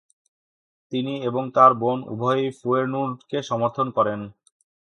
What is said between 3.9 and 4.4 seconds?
করেন।